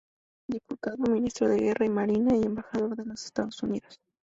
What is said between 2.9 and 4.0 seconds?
en los Estados Unidos.